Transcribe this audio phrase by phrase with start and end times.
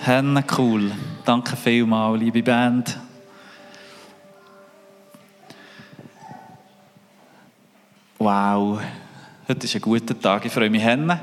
[0.00, 0.92] Henne, cool.
[1.24, 2.98] Danke vielmals, liebe Band.
[8.18, 8.80] Wow,
[9.48, 10.44] heute ist ein guter Tag.
[10.44, 11.20] Ich freue mich, Henne.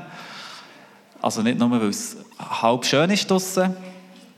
[1.22, 3.74] Also nicht nur, weil es halb schön ist draussen.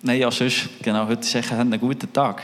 [0.02, 2.42] Nein, ja, sonst, genau, heute ist echt ein guter Tag.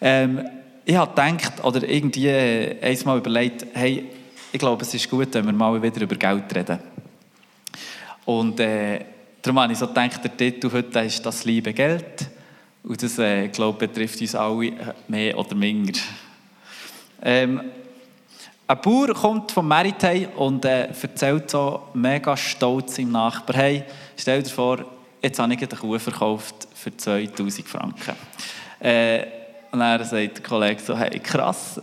[0.00, 0.48] Ähm,
[0.84, 4.08] ich habe gedacht, oder irgendwie einmal überlegt, hey,
[4.50, 6.78] ich glaube, es ist gut, wenn wir mal wieder über Geld reden.
[8.24, 9.04] Und äh,
[9.42, 12.28] darum habe ich so gedacht, der Titel heute ist «Das liebe Geld».
[12.82, 14.72] Und das, äh, glaube ich, betrifft uns alle
[15.08, 15.98] mehr oder minder.
[17.22, 17.60] Ähm,
[18.66, 23.84] ein Bauer kommt vom Meritei und äh, erzählt so mega stolz seinem Nachbar, hey,
[24.16, 24.84] stell dir vor,
[25.22, 28.14] jetzt habe ich eine Kuh verkauft für 2000 Franken.
[28.80, 29.24] Äh,
[29.70, 31.80] und dann sagt der Kollege so, hey, krass,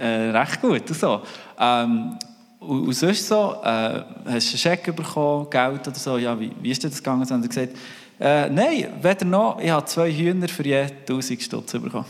[0.00, 1.20] äh, recht gut und so.
[1.58, 2.18] Ähm,
[2.60, 6.52] und, und sonst so, äh, hast du einen Scheck bekommen, Geld oder so, ja, wie,
[6.60, 7.22] wie ist das gegangen?
[7.22, 7.76] Und er gesagt,
[8.20, 12.04] äh, nein, weder noch, ich habe zwei Hühner für je 1000 Stutz bekommen.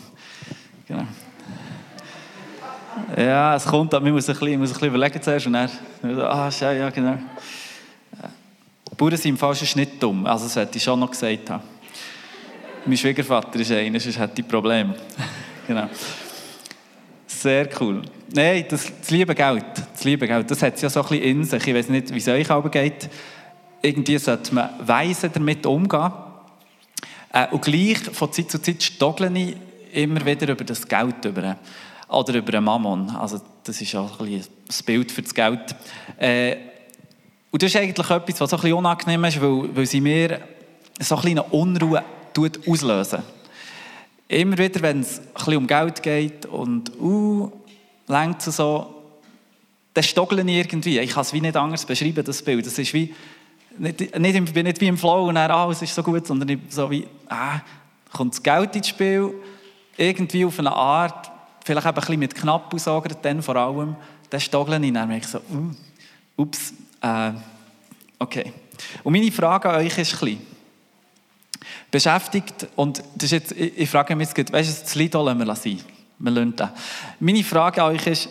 [0.89, 1.07] Genau.
[3.17, 5.71] Ja, es kommt, man muss ein bisschen, muss ein bisschen überlegen zuerst und dann,
[6.03, 7.17] ah, ja, ja, genau.
[8.91, 11.63] Die Bauern sind im Fall nicht dumm, also das hätte ich schon noch gesagt haben.
[12.85, 14.97] Mein Schwiegervater ist einer, sonst hätte ich Probleme.
[15.67, 15.89] genau.
[17.41, 18.03] Sehr cool.
[18.35, 21.25] Nein, das, das liebe Geld, das liebe Geld, das hat es ja so ein bisschen
[21.25, 21.67] in sich.
[21.67, 23.09] Ich weiß nicht, wie es euch aber geht.
[23.81, 26.13] Irgendwie sollte man weise damit umgehen.
[27.33, 29.57] Äh, und gleich von Zeit zu Zeit stoggle ich
[29.95, 31.57] immer wieder über das Geld über.
[32.09, 33.09] Oder über einen Mammon.
[33.09, 35.75] Also, das ist auch ein, ein Bild für das Geld.
[36.19, 36.57] Äh,
[37.51, 40.41] und das ist eigentlich etwas, was so ein bisschen unangenehm ist, weil, weil sie mir
[40.99, 42.05] so ein eine Unruhe
[42.67, 43.23] auslösen.
[44.31, 47.51] Immer wieder, wenn es um Geld geht und uh,
[48.07, 48.95] längt es so,
[49.93, 51.01] dann stoggeln irgendwie.
[51.01, 52.65] Ich kann es wie nicht anders beschreiben, das Bild.
[52.65, 53.13] Das ist wie,
[53.77, 56.89] nicht, nicht, nicht wie im Flow und dann, ah, es ist so gut, sondern so
[56.93, 57.59] wie, ah,
[58.13, 59.35] kommt das Geld ins Spiel,
[59.97, 61.29] irgendwie auf eine Art,
[61.65, 63.97] vielleicht ein bisschen mit knapp aussagen, dann vor allem,
[64.31, 65.73] dann stoggeln ich, dann merke ich so, uh,
[66.37, 67.33] ups, äh,
[68.17, 68.53] okay.
[69.03, 70.50] Und meine Frage an euch ist ein bisschen,
[71.91, 75.39] beschäftigt, und das ist jetzt, ich, ich frage mich jetzt, weißt du, das Lied lassen
[75.39, 75.81] wir sein.
[76.19, 76.71] Wir lassen.
[77.21, 78.29] Meine Frage an euch ist,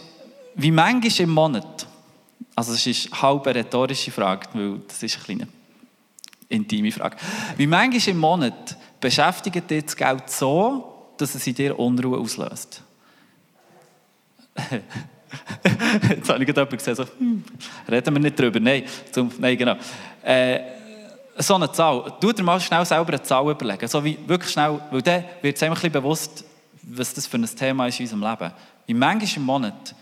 [0.56, 1.88] wie manchmal im Monat,
[2.56, 5.48] also das ist eine halb rhetorische Frage, weil das ist eine kleine
[6.50, 7.18] intime Frage,
[7.58, 12.84] wie manchmal im Monat beschäftigt dich das Geld so, dass es in dir Unruhe auslöst?
[16.10, 17.44] Jetzt habe ich gerade jemanden gesehen, so, hm,
[17.90, 18.60] reden wir nicht drüber.
[18.60, 19.76] Nein, zum, nein genau.
[20.24, 20.79] Äh,
[21.40, 22.14] so eine Zahl.
[22.20, 23.88] Tu dir mal schnell selber eine Zahl überlegen.
[23.88, 26.44] So wie wirklich schnell, weil dann wird es ein bewusst,
[26.84, 28.54] was das für ein Thema ist in unserem Leben.
[28.86, 29.96] Wie manchmal im Monat,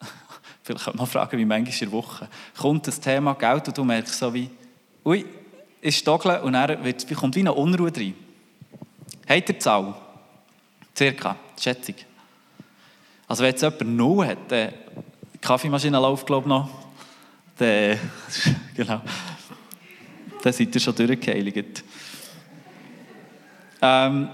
[0.62, 3.84] vielleicht könnte man fragen, wie manchmal in der Woche, kommt das Thema Geld und du
[3.84, 4.50] merkst so wie,
[5.04, 5.24] ui,
[5.80, 8.14] ist stoggeln und dann wird, kommt wie eine Unruhe rein.
[9.28, 9.94] Habt ihr die Zahl?
[10.96, 11.94] Circa, Schätzung.
[13.28, 14.72] Also wenn jetzt jemand null hat, dann
[15.34, 16.68] die Kaffeemaschine läuft, glaube ich, noch.
[17.58, 18.00] Dann,
[18.74, 19.00] genau
[20.42, 21.84] dann seid ihr schon durchgeheiligt.
[23.80, 24.28] Ähm,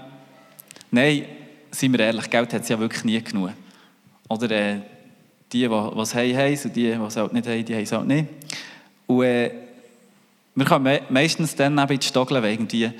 [0.91, 1.25] nein,
[1.71, 3.51] seien wir ehrlich, Geld hat es ja wirklich nie genug.
[4.27, 4.81] Oder äh,
[5.51, 7.91] die, die was haben, haben und die, die es halt nicht haben, die haben es
[7.91, 8.27] halt nicht.
[9.07, 9.51] Und äh,
[10.55, 12.91] wir kommen meistens dann eben ins Stoggeln, wenn irgendwie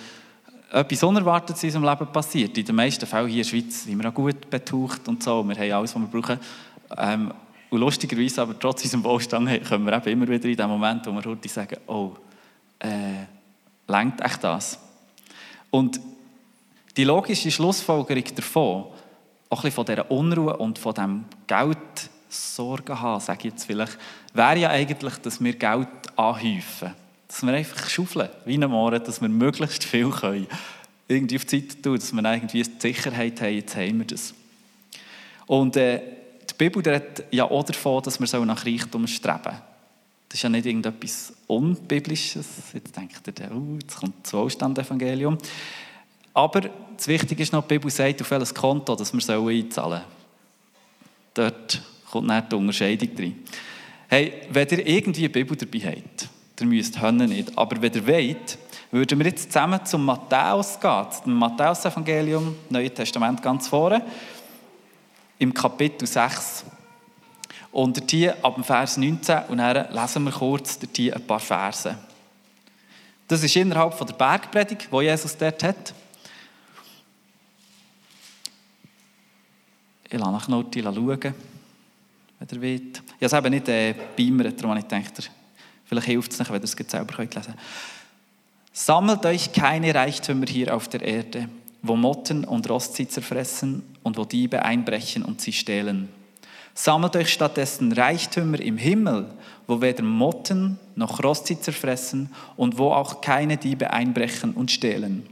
[0.71, 2.57] etwas Unerwartetes in unserem Leben passiert.
[2.57, 5.43] In den meisten Fällen hier in der Schweiz sind wir auch gut betucht und so.
[5.43, 6.39] Wir haben alles, was wir brauchen.
[6.97, 7.33] Ähm,
[7.69, 11.11] und lustigerweise, aber trotz unserem Wohlstand, kommen wir eben immer wieder in den Moment, wo
[11.11, 12.11] wir heute sagen, oh,
[12.79, 13.25] äh,
[13.87, 14.79] lenkt echt das?
[15.71, 15.99] Und
[16.97, 18.85] die logische Schlussfolgerung davon,
[19.49, 23.65] auch ein bisschen von dieser Unruhe und von diesem Geld Sorgen haben, sage ich jetzt
[23.65, 23.97] vielleicht,
[24.33, 26.93] wäre ja eigentlich, dass wir Geld anhäufen.
[27.27, 30.47] Dass wir einfach schaufeln, wie ein Mohren, dass wir möglichst viel können.
[31.07, 34.33] Irgendwie auf die Zeit tun, dass wir irgendwie die Sicherheit haben, jetzt haben wir das.
[35.45, 36.01] Und äh,
[36.49, 39.61] die Bibel redet ja auch davon, dass wir nach Reichtum streben sollen.
[40.29, 42.47] Das ist ja nicht irgendetwas Unbiblisches.
[42.73, 45.37] Jetzt denkt ihr, oh, jetzt kommt das Wohlstand-Evangelium.
[46.33, 50.01] Aber das Wichtige ist noch, die Bibel sagt, auf welches Konto dass wir einzahlen sollen.
[51.33, 53.35] Dort kommt nicht die Unterscheidung drin.
[54.07, 56.29] Hey, wenn ihr irgendwie eine Bibel dabei habt,
[56.59, 58.57] ihr müsst Hönnen nicht, aber wenn ihr wollt,
[58.91, 64.01] würden wir jetzt zusammen zum Matthäus gehen, zum Matthäus-Evangelium, Neue Testament ganz vorne,
[65.39, 66.65] im Kapitel 6.
[67.75, 71.97] Und hier ab dem Vers 19 und dann lesen wir kurz hier ein paar Verse.
[73.27, 75.93] Das ist innerhalb von der Bergpredigt, wo Jesus dort hat.
[80.05, 81.33] Ich lasse nach Noti schauen, wenn
[82.49, 83.03] ihr wollt.
[83.19, 85.29] Ich habe es eben nicht äh, beimert, darum habe ich gedacht,
[85.83, 87.57] vielleicht hilft es nicht, wenn ihr es selber lesen könnt.
[88.71, 91.49] Sammelt euch keine Reichtümer hier auf der Erde,
[91.81, 96.07] wo Motten und Rost sie zerfressen und wo Diebe einbrechen und sie stehlen.
[96.77, 99.33] Sammelt euch stattdessen Reichtümer im Himmel,
[99.65, 105.25] wo weder Motten noch Rost sie zerfressen und wo auch keine Diebe einbrechen und stehlen.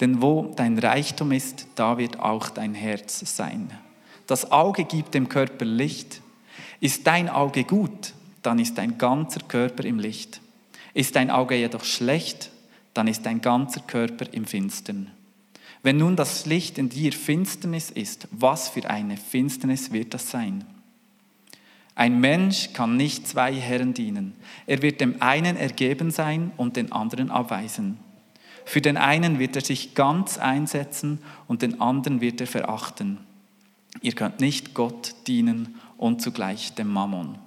[0.00, 3.70] Denn wo dein Reichtum ist, da wird auch dein Herz sein.
[4.26, 6.20] Das Auge gibt dem Körper Licht.
[6.78, 8.12] Ist dein Auge gut,
[8.42, 10.42] dann ist dein ganzer Körper im Licht.
[10.92, 12.50] Ist dein Auge jedoch schlecht,
[12.92, 15.10] dann ist dein ganzer Körper im Finstern.
[15.84, 20.64] Wenn nun das Licht in dir Finsternis ist, was für eine Finsternis wird das sein?
[21.94, 24.34] Ein Mensch kann nicht zwei Herren dienen.
[24.66, 27.98] Er wird dem einen ergeben sein und den anderen abweisen.
[28.64, 33.18] Für den einen wird er sich ganz einsetzen und den anderen wird er verachten.
[34.00, 37.38] Ihr könnt nicht Gott dienen und zugleich dem Mammon.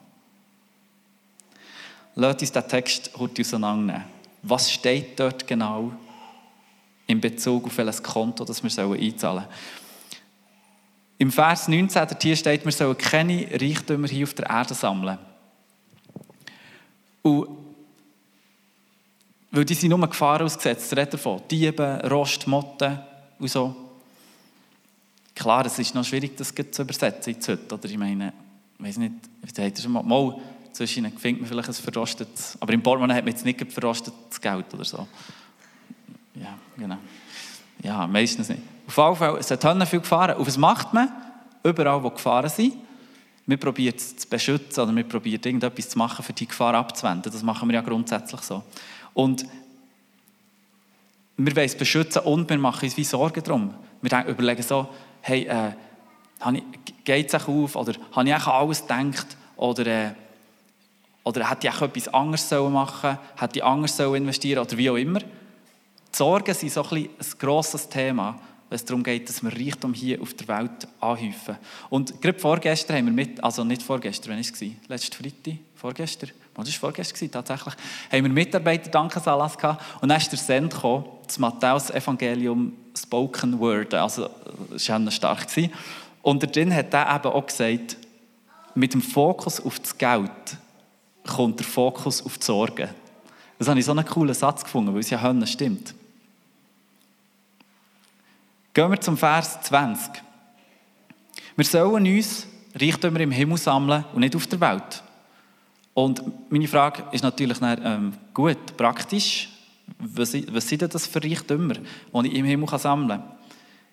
[2.13, 4.03] Lasst uns den Text heute auseinandernehmen.
[4.43, 5.91] Was steht dort genau
[7.07, 9.45] in Bezug auf welches Konto das wir einzahlen sollen?
[11.19, 15.17] Im Vers 19 hier steht, wir sollen keine Reichtümer hier auf der Erde sammeln.
[17.23, 17.47] Und
[19.49, 21.41] weil die sind nur Gefahren ausgesetzt, redet davon.
[21.49, 22.99] Diebe, Rost, Motten
[23.39, 23.75] und so.
[25.33, 27.73] Klar, es ist noch schwierig, das zu übersetzen jetzt heute.
[27.73, 28.33] Oder ich meine,
[28.77, 30.39] ich weiß nicht, wie ihr schon mal, mal
[30.73, 34.71] zwischen findet man vielleicht ein verrostetes, aber im Portemonnaie hat man jetzt nicht verrostetes Geld
[34.73, 35.07] oder so.
[36.39, 36.97] Ja, genau.
[37.83, 38.61] Ja, meistens nicht.
[38.87, 40.37] Auf jeden Fall, es hat viel gefahren.
[40.37, 41.09] Und was macht man?
[41.63, 42.73] Überall, wo Gefahren sind,
[43.45, 47.31] wir probieren es zu beschützen oder wir probieren irgendetwas zu machen, für die Gefahr abzuwenden.
[47.31, 48.63] Das machen wir ja grundsätzlich so.
[49.13, 49.45] Und
[51.37, 53.73] wir wollen es beschützen und wir machen uns wie Sorgen darum.
[54.01, 54.89] Wir überlegen so,
[55.21, 55.71] hey, äh,
[57.03, 60.11] geht es auf oder habe ich eigentlich alles gedacht oder, äh,
[61.23, 64.95] oder hätte ich auch etwas anderes machen sollen, hätte ich anders investieren oder wie auch
[64.97, 65.19] immer.
[66.13, 67.09] Die Sorgen sind so ein, ein
[67.39, 68.39] grosses Thema,
[68.69, 71.57] wenn es darum geht, dass wir Reichtum hier auf der Welt anhäufen.
[71.89, 74.89] Und gerade vorgestern haben wir mit, also nicht vorgestern, wann war es?
[74.89, 75.59] Letzte Freitag?
[75.75, 76.31] Vorgestern?
[76.55, 77.75] Das war vorgestern, tatsächlich.
[78.11, 83.93] Haben wir Mitarbeiter Dankesanlass gehabt und dann ist der Send gekommen, das Matthäus-Evangelium Spoken Word,
[83.93, 84.29] also
[84.71, 85.47] das war stark.
[86.23, 87.97] Und darin hat er eben auch gesagt,
[88.73, 90.57] mit dem Fokus auf das Geld
[91.25, 92.89] kommt der Fokus auf die Sorgen.
[93.57, 95.95] Das habe ich so einen coolen Satz gefunden, weil es ja Hönnen stimmt.
[98.73, 100.21] Gehen wir zum Vers 20.
[101.55, 102.45] Wir sollen uns
[102.75, 105.03] Reichtümer im Himmel sammeln und nicht auf der Welt.
[105.95, 106.21] Und
[106.51, 109.49] meine Frage ist natürlich dann, ähm, gut, praktisch,
[109.97, 113.23] was, was sind denn das für Reichtümer, die ich im Himmel sammeln kann?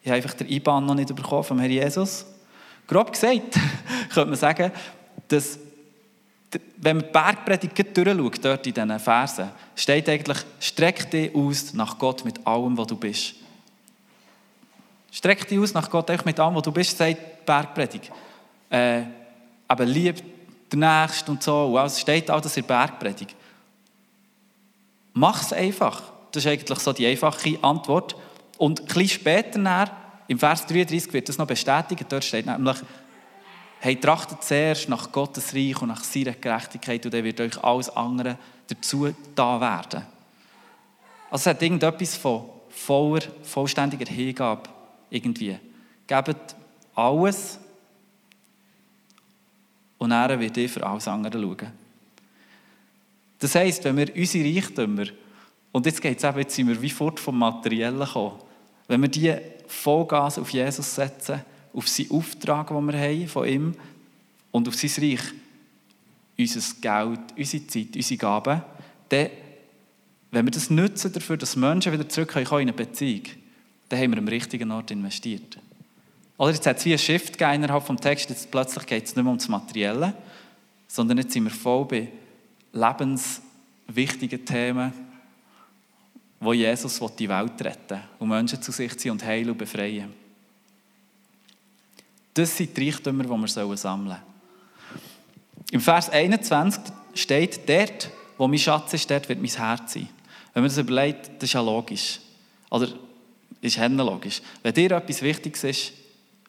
[0.02, 2.26] Ich habe einfach den IBAN noch nicht bekommen vom Herrn Jesus.
[2.86, 3.58] Grob gesagt,
[4.12, 4.70] könnte man sagen,
[5.28, 5.58] dass
[6.76, 11.98] wenn man die Bergpredigt durchschaut, dort in diesen Versen, steht eigentlich, streck dich aus nach
[11.98, 13.34] Gott mit allem, was du bist.
[15.10, 18.10] Streck dich aus nach Gott mit allem, was du bist, sagt die Bergpredigt.
[18.70, 19.02] Äh,
[19.68, 20.22] aber lieb
[20.70, 21.76] den Nächsten und so.
[21.76, 23.34] Und es steht all das in der Bergpredigt.
[25.12, 26.02] Mach es einfach.
[26.32, 28.16] Das ist eigentlich so die einfache Antwort.
[28.58, 29.90] Und ein bisschen später,
[30.26, 32.04] im Vers 33, wird das noch bestätigt.
[32.08, 32.78] Dort steht nämlich,
[33.84, 37.90] hey, trachtet zuerst nach Gottes Reich und nach seiner Gerechtigkeit und dann wird euch alles
[37.90, 40.06] andere dazu da werden.
[41.30, 44.70] Also es hat irgendetwas von voller, vollständiger Hingabe
[45.10, 45.58] irgendwie.
[46.06, 46.56] Gebt
[46.94, 47.58] alles
[49.98, 51.72] und er wird dir für alles andere schauen.
[53.38, 55.04] Das heisst, wenn wir unsere Reichtümer,
[55.72, 58.38] und jetzt geht es eben, jetzt sind wir wie fort vom Materiellen gekommen,
[58.88, 59.36] wenn wir die
[59.66, 61.42] Vollgas auf Jesus setzen,
[61.74, 63.74] auf seinen Auftrag, den wir haben von ihm
[64.50, 65.20] und auf sein Reich,
[66.38, 68.62] unser Geld, unsere Zeit, unsere Gaben,
[69.08, 69.28] dann,
[70.30, 73.22] wenn wir das nutzen dafür, dass Menschen wieder zurückkommen in eine Beziehung,
[73.88, 75.58] dann haben wir am richtigen Ort investiert.
[76.36, 79.22] Oder jetzt hat es wie ein Shift innerhalb des Textes, jetzt plötzlich geht es nicht
[79.22, 80.14] mehr um das Materielle,
[80.88, 82.08] sondern jetzt sind wir voll bei
[82.72, 84.92] lebenswichtigen Themen,
[86.40, 90.23] wo Jesus die Welt retten will und Menschen zu sich ziehen und heilen und befreien.
[92.34, 94.16] Das sind die Reichtümer, die wir sammeln sollen.
[95.70, 96.82] Im Vers 21
[97.14, 100.08] steht, dort, wo mein Schatz ist, dort wird mein Herz sein.
[100.52, 102.20] Wenn man das überlegt, das ist ja logisch.
[102.70, 102.88] Oder
[103.60, 104.42] ist logisch.
[104.62, 105.92] Wenn dir etwas Wichtiges ist,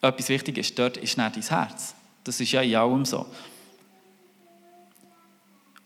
[0.01, 1.96] etwas wichtig ist, dort ist nicht dein Herz.
[2.24, 3.25] Das ist ja in allem so.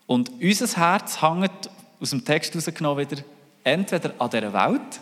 [0.08, 3.22] Und unser Herz hängt aus dem Text herausgenommen wieder
[3.63, 5.01] entweder an dieser Welt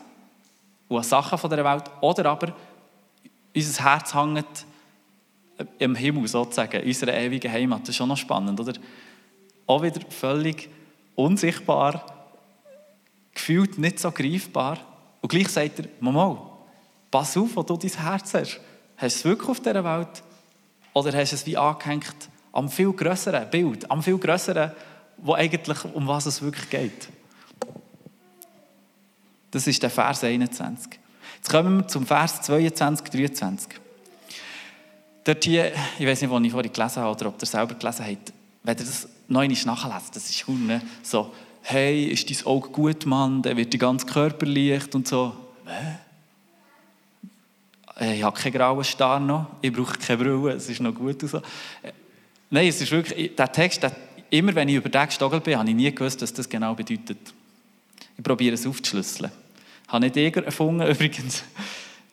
[0.88, 2.56] und an Sachen dieser Welt oder aber
[3.56, 4.66] unser Herz hängt
[5.80, 7.82] im Himmel sozusagen, unserer ewigen Heimat.
[7.82, 8.74] Das ist schon noch spannend, oder?
[9.66, 10.70] Auch wieder völlig
[11.16, 12.06] unsichtbar,
[13.34, 14.80] gefühlt nicht so greifbar.
[15.22, 16.38] Und gleich sagt er, Mama,
[17.12, 18.60] pass auf, wo du dein Herz hast.
[18.98, 20.24] Hast du es wirklich auf dieser Welt?
[20.94, 22.16] Oder hast du es wie angehängt
[22.52, 24.72] am viel größeren Bild, am viel größeren,
[25.18, 27.10] wo eigentlich um was es wirklich geht?
[29.52, 31.00] Das ist der Vers 21.
[31.36, 33.87] Jetzt kommen wir zum Vers 22, 23.
[35.28, 38.06] Dort hier, ich weiß nicht, wo ich vorhin gelesen habe oder ob ihr selber gelesen
[38.06, 38.32] habt,
[38.64, 40.82] wenn ihr das neu nicht nachlesen, das ist ne?
[41.04, 45.36] so, hey, ist dein Auge gut, Mann, dann wird dein ganzer Körper leicht und so.
[48.00, 51.22] Äh, ich habe keinen grauen Star noch, ich brauche keine Brille, es ist noch gut
[51.22, 51.40] und so.
[51.40, 51.92] Äh,
[52.50, 53.92] nein, es ist wirklich, der Text, der,
[54.30, 57.18] immer wenn ich über den gestogelt bin, habe ich nie gewusst, was das genau bedeutet.
[58.18, 59.30] Ich probiere es aufzuschlüsseln.
[59.88, 61.44] Ich habe nicht Eger erfunden, übrigens,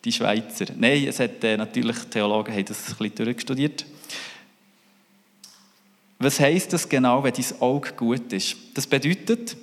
[0.05, 0.67] die Schweizer.
[0.77, 3.85] Nein, es hat äh, natürlich, Theologen haben das ein bisschen durchgestudiert.
[6.19, 8.55] Was heisst das genau, wenn dein Auge gut ist?
[8.73, 9.57] Das bedeutet,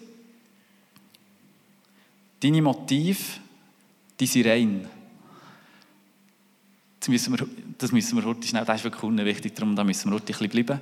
[2.41, 3.23] deine Motive,
[4.19, 4.89] die sind rein.
[6.99, 7.37] Das müssen
[8.17, 10.81] wir, heute schnell, das ist wirklich unwichtig, darum da müssen wir heute ein bisschen bleiben.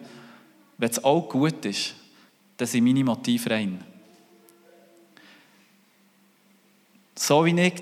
[0.76, 1.95] Wenn das Auge gut ist,
[2.57, 3.85] dann sind meine Motive rein.
[7.14, 7.75] So wie ich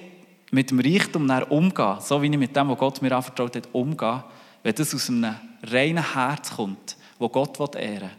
[0.50, 4.24] mit dem Reichtum umgehe, so wie ich mit dem, was Gott mir anvertraut hat, umgehe,
[4.62, 8.10] wenn das aus einem reinen Herz kommt, wo Gott ehren will,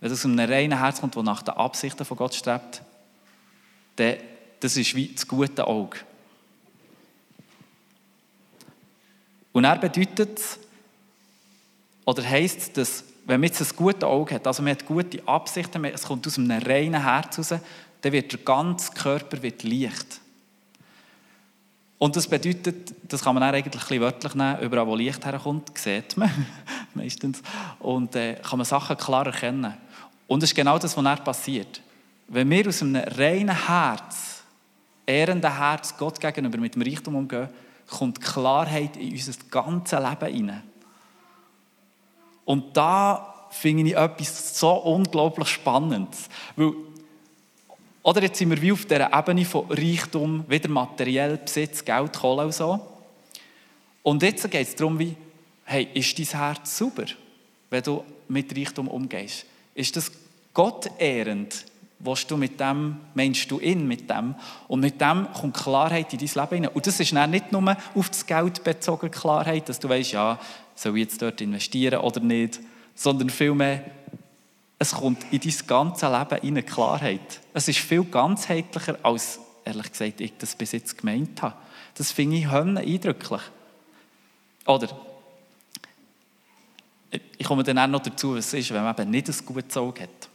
[0.00, 2.82] wenn das aus einem reinen Herz kommt, das nach den Absichten von Gott strebt,
[3.96, 4.16] dann
[4.60, 5.98] das ist wie das gute Auge.
[9.52, 10.40] Und er bedeutet
[12.04, 15.84] oder heisst dass, wenn man jetzt ein gutes Auge hat, also man hat gute Absichten,
[15.84, 17.60] es kommt aus einem reinen Herz raus,
[18.00, 20.20] dann wird der ganze Körper wird leicht.
[22.02, 25.24] Und das bedeutet, das kann man auch eigentlich ein bisschen wörtlich nehmen, überall wo Licht
[25.24, 26.48] herkommt, sieht man
[26.94, 27.40] meistens,
[27.78, 29.74] und äh, kann man Sachen klar erkennen.
[30.26, 31.80] Und das ist genau das, was dann passiert.
[32.26, 34.42] Wenn wir aus einem reinen Herz,
[35.06, 37.48] ehrenden Herz Gott gegenüber mit dem Reichtum umgehen,
[37.86, 40.62] kommt Klarheit in unser ganzes Leben hinein.
[42.44, 46.28] Und da finde ich etwas so unglaublich Spannendes.
[46.56, 46.72] Weil
[48.02, 52.46] oder jetzt sind wir wie auf dieser Ebene von Reichtum, wieder materiell, Besitz, Geld, Kohle
[52.46, 52.80] und so.
[54.02, 55.14] Und jetzt geht es darum, wie,
[55.64, 57.04] hey, ist dein Herz sauber,
[57.70, 59.46] wenn du mit Reichtum umgehst?
[59.74, 60.10] Ist das
[60.52, 61.64] Gott ehrend?
[62.00, 64.34] Willst du mit dem, meinst du ihn mit dem?
[64.66, 66.74] Und mit dem kommt Klarheit in dein Leben hinein.
[66.74, 70.40] Und das ist dann nicht nur auf das Geld bezogen Klarheit, dass du weißt, ja,
[70.74, 72.58] soll ich jetzt dort investieren oder nicht,
[72.96, 73.84] sondern vielmehr,
[74.82, 77.40] es kommt in dein ganze Leben eine Klarheit.
[77.54, 81.54] Es ist viel ganzheitlicher, als ehrlich gesagt ich das bis jetzt gemeint habe.
[81.94, 83.42] Das finde ich eindrücklich.
[84.66, 84.88] Oder
[87.38, 90.02] ich komme dann auch noch dazu, was ist, wenn man eben nicht ein gutes Auge
[90.02, 90.28] hat.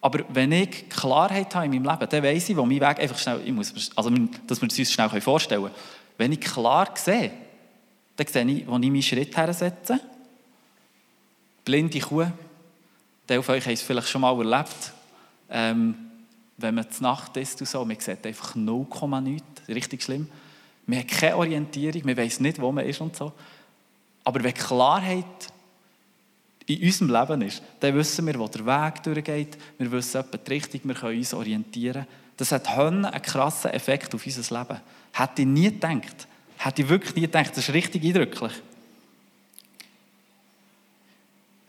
[0.00, 3.18] Aber wenn ich Klarheit habe in meinem Leben, dann weiss ich, wo mein Weg einfach
[3.18, 4.10] schnell, ich muss, also,
[4.48, 5.74] dass wir es uns schnell vorstellen können.
[6.18, 7.30] Wenn ich klar sehe,
[8.16, 10.00] dann sehe ich, wo ich meinen Schritt hersetze.
[11.64, 12.26] Blinde Kuh,
[13.26, 14.92] Teil von euch haben es vielleicht schon mal erlebt.
[15.50, 15.94] Ähm,
[16.58, 18.86] wenn man zur Nacht ist und so, man sieht einfach 0,
[19.22, 20.28] nichts, richtig schlimm.
[20.86, 23.32] Man hat keine Orientierung, man weiß nicht, wo man ist und so.
[24.24, 25.24] Aber wenn Klarheit
[26.66, 30.52] in unserem Leben ist, dann wissen wir, wo der Weg durchgeht, wir wissen etwa die
[30.52, 32.06] Richtung, wir können uns orientieren.
[32.36, 34.80] Das hat einen krassen Effekt auf unser Leben.
[35.12, 36.26] Hätte ich nie gedacht.
[36.58, 37.50] Hätte ich wirklich nie gedacht.
[37.50, 38.52] Das ist richtig eindrücklich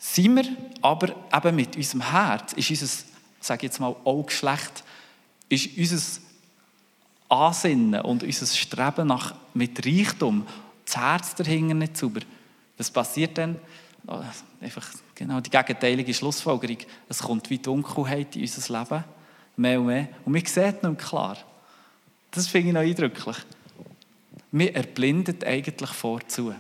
[0.05, 0.43] sind wir
[0.81, 3.03] aber eben mit unserem Herz, ist unser,
[3.39, 4.83] sage jetzt mal, Augengeschlecht,
[5.47, 6.19] ist unser
[7.29, 10.45] Ansinnen und unser Streben nach mit Reichtum,
[10.83, 12.19] das Herz dahinter nicht sauber.
[12.77, 13.57] Was passiert dann?
[14.05, 14.19] Oh,
[14.59, 16.79] einfach genau die gegenteilige Schlussfolgerung.
[17.07, 19.03] Es kommt wie Dunkelheit in unser Leben,
[19.55, 20.09] mehr und mehr.
[20.25, 21.37] Und wir sehen nicht mehr klar.
[22.31, 23.37] Das finde ich noch eindrücklich.
[24.51, 26.53] Wir erblindet eigentlich vorzu.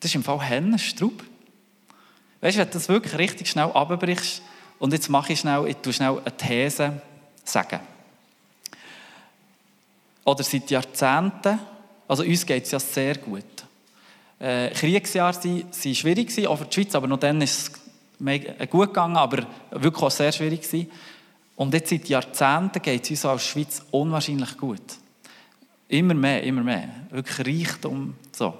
[0.00, 1.22] Das ist im Fall Hennenstraub.
[2.40, 4.42] Weißt du, wenn du das wirklich richtig schnell abbrichst
[4.78, 7.00] und jetzt mache ich schnell, ich tue schnell eine These
[7.44, 7.80] sagen.
[10.24, 11.58] Oder seit Jahrzehnten,
[12.08, 13.44] also uns geht es ja sehr gut.
[14.38, 17.72] Äh, Kriegsjahre waren, schwierig, auch für die Schweiz, aber noch dann ist
[18.20, 20.62] es gut gegangen, aber wirklich auch sehr schwierig.
[20.62, 20.90] Gewesen.
[21.56, 24.80] Und jetzt seit Jahrzehnten geht es uns als Schweiz unwahrscheinlich gut.
[25.88, 26.88] Immer mehr, immer mehr.
[27.10, 28.54] Wirklich Reichtum, so.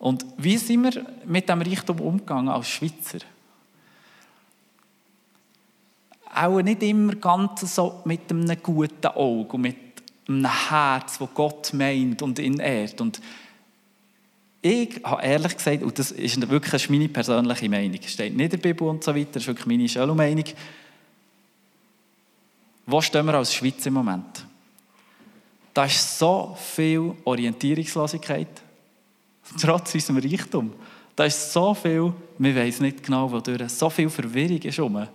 [0.00, 3.18] Und wie sind wir mit dem Reichtum umgegangen als Schweizer?
[6.34, 9.76] Auch nicht immer ganz so mit einem guten Auge und mit
[10.26, 12.98] einem Herz, das Gott meint und ihn ehrt.
[13.02, 13.20] Und
[14.62, 18.68] ich habe ehrlich gesagt, und das ist wirklich meine persönliche Meinung, steht nicht in der
[18.68, 20.44] Bibel und so weiter, das ist wirklich meine schöne Meinung,
[22.86, 24.46] wo stehen wir als Schweiz im Moment?
[25.74, 28.48] Da ist so viel Orientierungslosigkeit,
[29.58, 30.72] trotz unserem Reichtum.
[31.16, 35.06] Da ist so viel, wir wissen nicht genau, wodurch, so viel Verwirrung ist rum.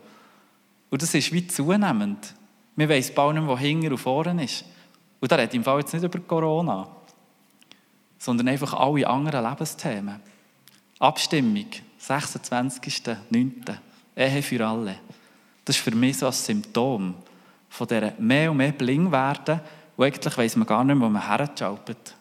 [0.90, 2.34] Und das ist wie zunehmend.
[2.76, 4.66] Wir wissen bald nicht mehr, wo hinten und vorne ist.
[5.20, 6.88] Und da redet im jetzt nicht über Corona,
[8.18, 10.20] sondern einfach alle anderen Lebensthemen.
[11.00, 11.66] Abstimmung,
[12.00, 13.78] 26.09.
[14.16, 15.00] Ehe für alle.
[15.64, 17.16] Das ist für mich so ein Symptom
[17.70, 19.60] von dieser mehr und mehr Bling werden,
[19.98, 22.16] wo eigentlich weiss man gar nicht mehr, wo man herschaltet.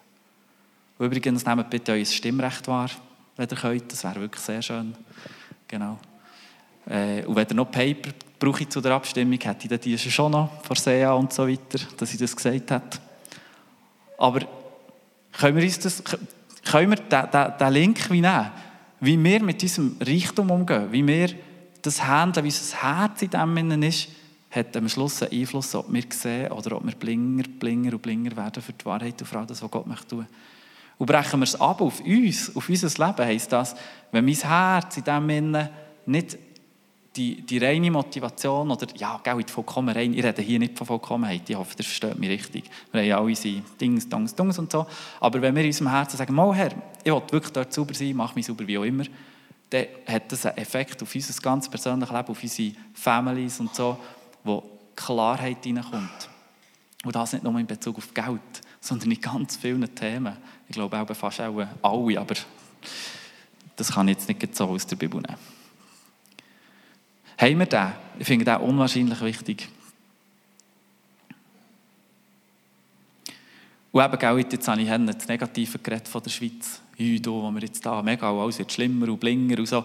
[0.99, 2.91] Übrigens, nehmt bitte euer Stimmrecht wahr,
[3.37, 3.93] wenn ihr könnt.
[3.93, 4.95] Das wäre wirklich sehr schön.
[5.67, 5.99] Genau.
[6.87, 10.63] Äh, und wenn ihr noch Paper brauche zu der Abstimmung, hätte ich die schon noch
[10.63, 12.91] vor SEA und so weiter, dass ich das gesagt habe.
[14.19, 14.41] Aber
[15.33, 16.03] können wir uns das,
[16.65, 18.51] können wir den, den, den Link wie nehmen?
[19.01, 21.31] Wie wir mit unserem Reichtum umgehen, wie wir
[21.83, 24.09] das handeln, wie unser Herz in dem ist,
[24.51, 28.37] hat am Schluss einen Einfluss, ob wir sehen oder ob wir blinger, blinger und blinger
[28.37, 30.27] werden für die Wahrheit und für das, was Gott möchte tun.
[30.99, 33.75] Und brechen wir es ab auf uns, auf unser Leben, heisst das,
[34.13, 35.71] wenn mein Herz in dem Sinne
[36.07, 36.39] nicht
[37.17, 40.87] die, die reine Motivation oder, ja, gell, in vollkommen rein, ich rede hier nicht von
[40.87, 42.65] Vollkommenheit, ich hoffe, ihr versteht mich richtig.
[42.91, 44.87] Wir haben ja alle unsere Dings, Dongs, Dongs und so.
[45.21, 46.73] Aber wenn wir in unserem Herzen sagen, mal Herr,
[47.05, 49.05] ich will wirklich dort sauber sein, mach mich sauber wie auch immer,
[49.71, 53.97] dann hat das einen Effekt auf unser ganz persönliches Leben, auf unsere Families und so,
[54.43, 54.63] wo
[54.97, 56.29] Klarheit hineinkommt.
[57.05, 58.41] Und das nicht nur in Bezug auf Geld,
[58.85, 60.37] sondern in ganz vielen Themen.
[60.69, 62.35] Ich glaube auch fast auch alle, aber
[63.77, 65.39] das kann ich jetzt nicht so aus der Bibel nehmen.
[67.39, 67.93] Haben wir den?
[68.19, 69.69] Ich finde den unwahrscheinlich wichtig.
[73.91, 76.81] Und eben, gell, jetzt habe ich das Negative geredet von der Schweiz.
[76.99, 79.85] Heute, wo wir jetzt da, mega, alles wird schlimmer und blinger und so.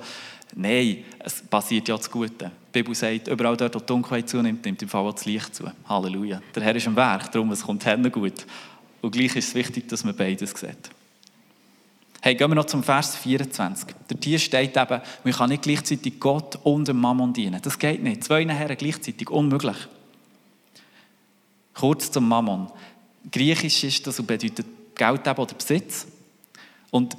[0.56, 2.52] Nein, es passiert ja das Gute.
[2.74, 5.56] Die Bibel sagt, überall dort, wo die Dunkelheit zunimmt, nimmt im Fall auch das Licht
[5.56, 5.72] zu.
[5.88, 6.42] Halleluja.
[6.56, 8.46] Der Herr ist am Werk, darum es kommt hin gut.
[9.02, 10.90] Und gleich ist es wichtig, dass man beides sieht.
[12.22, 13.96] Hey, gehen wir noch zum Vers 24.
[14.10, 17.62] Der Tier steht eben, man kann nicht gleichzeitig Gott und dem Mammon dienen.
[17.62, 18.26] Das geht nicht.
[18.26, 19.78] Zwei Herren gleichzeitig, unmöglich.
[21.74, 22.70] Kurz zum Mammon.
[23.32, 26.08] Griechisch ist das und bedeutet Geld oder Besitz.
[26.92, 27.16] Und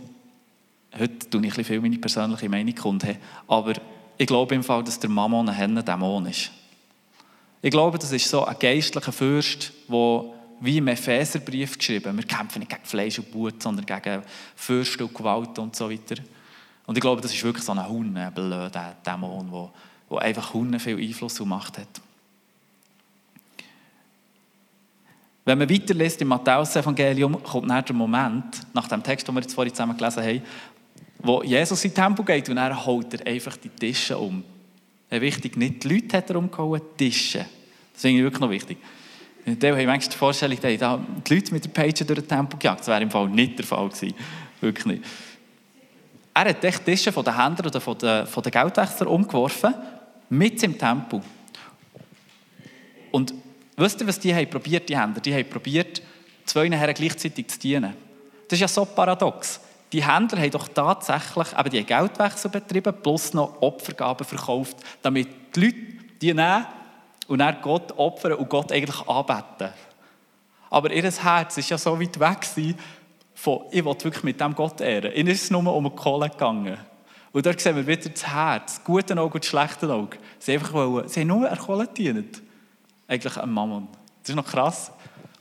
[0.99, 3.07] heute tue ich viel meine persönliche Meinung kund,
[3.47, 3.73] aber
[4.19, 6.51] ich glaube im Fall, dass der Mammon ein Dämon ist.
[7.63, 10.25] Ich glaube, das ist so ein geistlicher Fürst, der
[10.61, 14.23] wie im Epheserbrief geschrieben, wir kämpfen nicht gegen Fleisch und Blut, sondern gegen
[14.55, 16.23] Fürsten und Gewalt und so weiter.
[16.87, 19.71] Und ich glaube, das ist wirklich so ein Hund, ein blöder Dämon, der,
[20.11, 22.01] der einfach Hunde viel Einfluss und Macht hat.
[25.45, 29.55] Wenn man weiterliest im Matthäus-Evangelium, kommt dann der Moment, nach dem Text, den wir jetzt
[29.55, 30.43] vorhin zusammen gelesen haben,
[31.23, 34.45] wo Jesus in den Tempel geht und er holt er einfach die Tische um.
[35.09, 37.47] Wichtig, nicht die Leute hat er umgehauen, die Tische.
[37.93, 38.79] Das finde ich wirklich noch wichtig.
[39.51, 42.59] In der haben manchmal die Vorstellung, die, die Leute mit der Page durch den Tempel
[42.59, 42.81] gejagt.
[42.81, 44.15] Das wäre im Fall nicht der Fall gewesen.
[44.61, 45.05] Wirklich nicht.
[46.33, 49.75] Er hat die Tische von den Händlern oder von den, von den Geldwechslern umgeworfen,
[50.29, 51.21] mit im Tempel.
[53.11, 53.35] Und
[53.77, 55.21] wisst ihr, was die haben probiert, die Händler?
[55.21, 56.01] Die haben probiert,
[56.45, 57.95] zwei Herren gleichzeitig zu dienen.
[58.47, 59.61] Das ist ja so paradox.
[59.93, 65.61] Die Händler haben doch tatsächlich eben die Geldwechsel betrieben, plus noch Opfergaben verkauft, damit die
[65.61, 65.77] Leute
[66.23, 66.67] die nehmen
[67.31, 69.73] und dann Gott opfern und Gott eigentlich anbeten.
[70.69, 72.75] Aber ihr Herz war ja so weit weg
[73.35, 75.13] von, ich will wirklich mit dem Gott ehren.
[75.13, 76.77] Ihnen ist es nur um eine Kohle gegangen.
[77.31, 80.19] Und dort sehen wir wieder das Herz, das gute Auge und das schlechte Auge.
[80.41, 82.43] Sie, einfach wollen, sie haben nur eine Kohle gedient.
[83.07, 83.87] Eigentlich ein Mammon.
[84.23, 84.91] Das ist noch krass.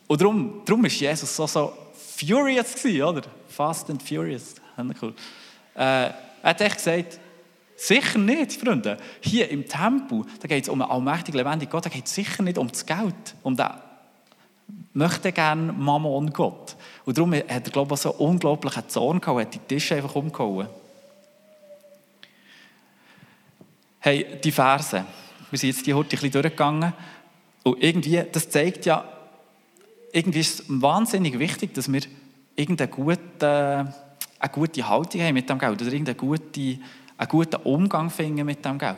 [0.06, 1.74] Und darum, darum war Jesus so, so
[2.18, 3.22] furious, gewesen, oder?
[3.48, 4.54] Fast and furious.
[5.02, 5.16] Cool.
[5.74, 7.20] Äh, er hat echt gesagt,
[7.82, 8.98] Sicher nicht, Freunde.
[9.22, 12.44] Hier im Tempel, da geht es um einen allmächtigen, lebendigen Gott, da geht es sicher
[12.44, 13.70] nicht um das Geld, um den
[14.92, 16.76] möchte gerne Mammon Gott.
[17.06, 20.14] Und darum hat er, glaube ich, so einen unglaublichen Zorn gehabt, hat die Tische einfach
[20.14, 20.68] umgehauen.
[24.00, 25.06] Hey, die Verse,
[25.50, 26.92] wir sind jetzt die heute ein bisschen durchgegangen
[27.64, 29.06] und irgendwie, das zeigt ja,
[30.12, 32.02] irgendwie ist es wahnsinnig wichtig, dass wir
[32.58, 33.94] irgendeine gute,
[34.38, 36.80] eine gute Haltung haben mit dem Geld oder irgendeine gute
[37.20, 38.96] einen guten Umgang finden mit dem Geld.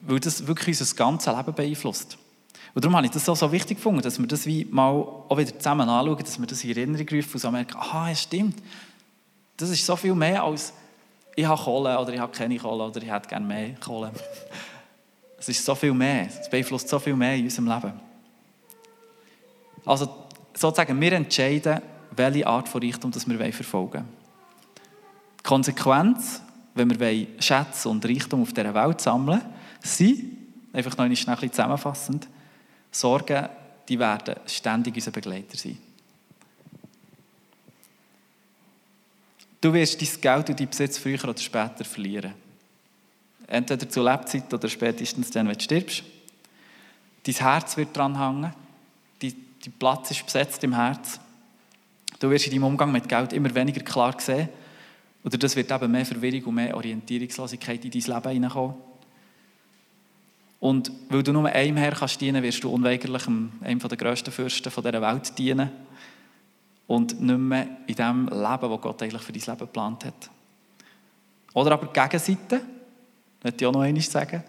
[0.00, 2.16] Weil das wirklich unser ganzes Leben beeinflusst.
[2.74, 5.36] Und darum habe ich das so, so wichtig gefunden, dass wir das wie mal auch
[5.36, 8.56] wieder zusammen anschauen, dass wir das in Erinnerung rufen und so merken, aha, es stimmt.
[9.58, 10.72] Das ist so viel mehr als
[11.36, 14.10] ich habe Kohle oder ich habe keine Kohle oder ich hätte gerne mehr Kohle.
[15.40, 16.26] Es ist so viel mehr.
[16.26, 17.92] Es beeinflusst so viel mehr in unserem Leben.
[19.86, 20.12] Also
[20.52, 24.08] sozusagen, wir entscheiden, welche Art von Reichtum das wir verfolgen wollen.
[25.38, 26.42] Die Konsequenz
[26.78, 29.42] wenn wir Schätze und Reichtum auf dieser Welt sammeln,
[29.80, 30.36] sind,
[30.72, 32.28] einfach noch schnell zusammenfassend,
[32.90, 33.48] Sorgen,
[33.88, 35.78] die werden ständig unser Begleiter sein.
[39.60, 42.34] Du wirst dein Geld und deinen Besitz früher oder später verlieren.
[43.46, 46.04] Entweder zu Lebzeit oder spätestens dann, wenn du stirbst.
[47.24, 48.54] Dein Herz wird dran hängen.
[49.20, 51.18] Dein Platz ist besetzt im Herz.
[52.20, 54.48] Du wirst in deinem Umgang mit Geld immer weniger klar sehen.
[55.24, 58.76] Oder das wird eben mehr Verwirrung und mehr Orientierungslosigkeit in dein Leben hineinkommen.
[60.60, 64.72] Und weil du nur einem Herr kannst dienen, wirst du unweigerlich einem der grössten Fürsten
[64.74, 65.70] dieser Welt dienen.
[66.86, 70.30] Und nicht mehr in dem Leben, das Gott eigentlich für dein Leben geplant hat.
[71.54, 72.62] Oder aber die Gegenseite,
[73.42, 74.42] möchte ich auch noch einmal sagen,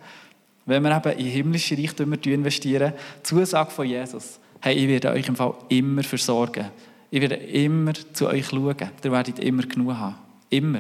[0.65, 5.27] wenn wir eben in himmlische Reichtümer investieren, die Zusage von Jesus, hey, ich werde euch
[5.27, 6.69] im Fall immer versorgen.
[7.11, 8.75] Ich werde immer zu euch schauen.
[9.03, 10.28] Ihr werdet immer genug haben.
[10.49, 10.79] Immer.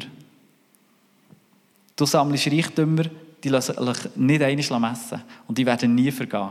[1.95, 3.03] Du sammelst Reichtümer,
[3.43, 3.75] die lassen
[4.15, 5.21] nicht einmal messen.
[5.47, 6.49] Und die werden nie vergehen.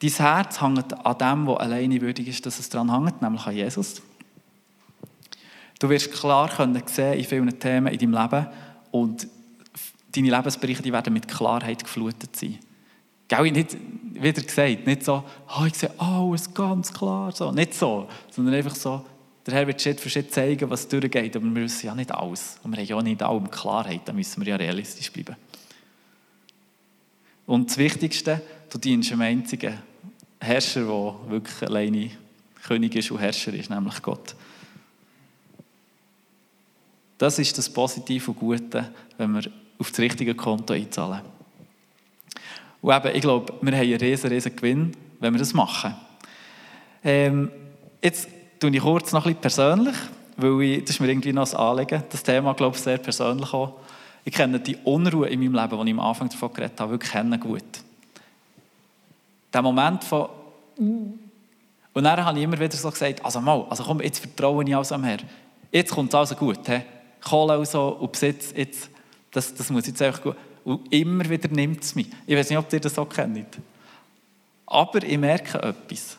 [0.00, 3.54] Dein Herz hängt an dem, was alleine würdig ist, dass es daran hängt, nämlich an
[3.54, 4.02] Jesus.
[5.78, 8.46] Du wirst klar können sehen in vielen Themen in deinem Leben
[8.90, 9.28] und
[10.14, 12.58] deine Lebensbereiche die werden mit Klarheit geflutet sein.
[13.28, 13.76] Gell, nicht,
[14.12, 15.24] wieder gesagt, nicht so,
[15.58, 17.50] oh, ich sehe alles ganz klar, so.
[17.52, 19.04] nicht so, sondern einfach so,
[19.46, 22.58] der Herr wird Schritt für Schritt zeigen, was durchgeht, aber wir wissen ja nicht alles.
[22.62, 25.36] Und wir haben ja auch nicht allem Klarheit, da müssen wir ja realistisch bleiben.
[27.46, 29.78] Und das Wichtigste, du dienst einem einzigen
[30.40, 32.10] Herrscher, der wirklich alleine
[32.66, 34.34] König ist und Herrscher ist, nämlich Gott.
[37.18, 39.42] Das ist das Positive und Gute, wenn wir
[39.78, 41.20] auf das richtige Konto einzahlen.
[42.80, 45.94] Und eben, ich glaube, wir haben einen riesen, riesen Gewinn, wenn wir das machen.
[47.02, 47.50] Ähm,
[48.02, 48.28] jetzt
[48.64, 49.94] tue ich kurz noch ein persönlich,
[50.38, 52.02] weil ich, das ist mir irgendwie noch ein Anliegen.
[52.08, 53.74] Das Thema, glaube ich, sehr persönlich auch.
[54.24, 57.12] Ich kenne die Unruhe in meinem Leben, die ich am Anfang davon geredet habe, wirklich
[57.12, 57.62] kennen gut.
[59.52, 60.28] Der Moment von
[60.76, 64.74] und dann habe ich immer wieder so gesagt, also mal, also komm, jetzt vertraue ich
[64.74, 65.22] also am Herrn.
[65.70, 66.66] Jetzt kommt es also gut.
[66.66, 66.80] He?
[67.20, 68.90] Kohle und so und Besitz, jetzt,
[69.30, 70.36] das, das muss jetzt einfach gut.
[70.64, 72.08] Und immer wieder nimmt es mich.
[72.26, 73.46] Ich weiß nicht, ob ihr das so kennt.
[74.66, 76.16] Aber ich merke etwas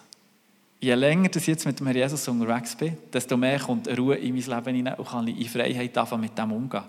[0.80, 4.36] je länger ich jetzt mit dem Herrn Jesus unterwegs bin, desto mehr kommt Ruhe in
[4.36, 6.84] mein Leben hinein und kann ich in Freiheit anfangen, mit dem umgehen.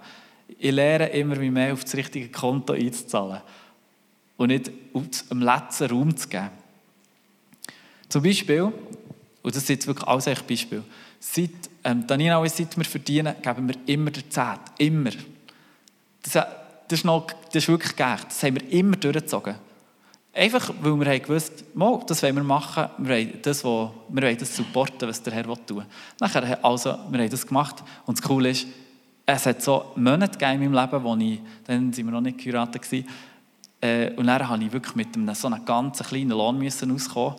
[0.59, 3.41] Ich lerne immer mehr auf das richtige Konto einzuzahlen
[4.37, 4.71] und nicht
[5.31, 6.51] im letzten Raum zu geben.
[8.09, 8.75] Zum Beispiel, und
[9.43, 10.83] das ist jetzt wirklich alles ein Beispiel,
[11.19, 11.51] seit,
[11.85, 14.61] ähm, Daniela und seit wir verdienen, geben wir immer der Zehnt.
[14.79, 15.11] Immer.
[16.23, 18.27] Das, das, ist noch, das ist wirklich gerecht.
[18.29, 19.57] Das haben wir immer durchgezogen.
[20.37, 24.37] Einfach, weil wir haben gewusst, mal, das wollen wir machen, wir wollen das, wir wollen
[24.37, 25.87] das supporten, was der Herr tun will.
[26.21, 28.67] Nachher, also, wir haben das gemacht und das Coole ist,
[29.25, 32.37] es hat so Monate gegeben in meinem Leben, wo ich, dann waren wir noch nicht
[32.37, 33.07] geheiratet,
[33.81, 37.37] äh, und dann musste ich wirklich mit einem so einem ganz kleinen Lohn müssen auskommen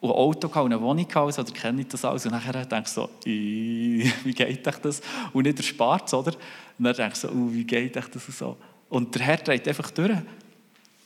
[0.00, 2.24] und ein Auto und eine Wohnung gehabt, oder kenne ich das alles?
[2.24, 5.02] Und dann denke ich so, wie geht das?
[5.34, 6.32] Und nicht erspart oder?
[6.78, 8.06] Und dann denke ich so, wie geht das
[8.38, 8.56] so?
[8.88, 10.16] Und der Herr dreht einfach durch.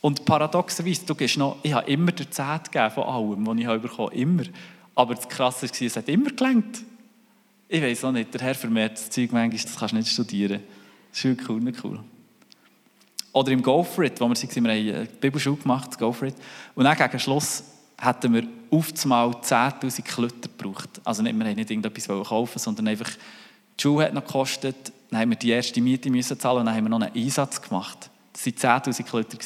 [0.04, 3.64] Und paradoxerweise, du gehst noch, ich habe immer den Zehnt gegeben von allem, was ich
[3.64, 4.42] habe bekommen immer.
[4.94, 6.82] Aber das Krasse war, es hat immer gelangt.
[7.68, 10.60] Ich weiß auch nicht, der Herr vermehrt das Zeug manchmal, das kannst du nicht studieren.
[11.08, 12.00] Das ist wirklich cool, cool.
[13.32, 16.28] Oder im Go For It, wo wir waren, wir haben eine Bibelschule gemacht, Go For
[16.28, 16.34] It.
[16.74, 17.64] Und dann gegen Schluss
[17.96, 21.00] hatten wir auf einmal 10'000 Klötter gebraucht.
[21.02, 25.20] Also nicht, wir haben nicht irgendetwas kaufen, sondern einfach, die Schule hat noch gekostet, dann
[25.20, 28.10] haben wir die erste Miete müssen zahlen und dann haben wir noch einen Einsatz gemacht.
[28.34, 29.38] Das waren 10'000 Klötter.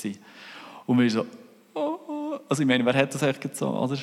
[0.88, 1.27] Und wir so,
[1.74, 2.40] oh, oh.
[2.48, 3.98] also ich meine, wer hat das eigentlich so, oder?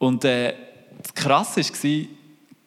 [0.00, 0.54] Und äh,
[1.00, 2.06] das Krasse war,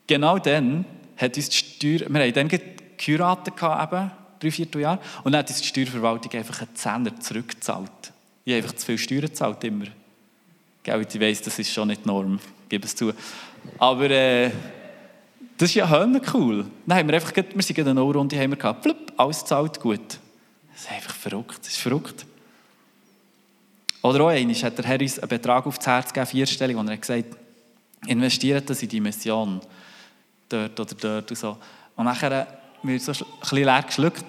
[0.08, 0.86] genau dann
[1.17, 5.49] hat uns die Steuer, wir haben dann geheiratet eben, drei, vier Jahre, und dann hat
[5.49, 8.13] uns die Steuerverwaltung einfach einen Zehner zurückgezahlt.
[8.45, 9.88] Ich habe einfach zu viel Steuern gezahlt, immer.
[10.82, 13.12] Gell, ich weiss, das ist schon nicht Norm, gebe es zu.
[13.77, 14.51] Aber äh,
[15.58, 16.65] das ist ja hölle cool.
[16.86, 19.82] Dann haben wir einfach, wir sind in einer No-Runde, haben wir gehabt, flupp, alles gezahlt,
[19.82, 20.17] gut.
[20.71, 22.25] Das ist einfach verrückt, das ist verrückt.
[24.04, 26.94] Oder auch einmal hat der Herr uns einen Betrag aufs Herz gegeben, vierstellig, und er
[26.94, 27.38] hat gesagt,
[28.06, 29.62] investiert das in die Mission.
[30.50, 31.58] Dort oder dort und so.
[31.96, 32.48] Und nachher haben
[32.84, 34.26] wir so ein bisschen leer geschluckt.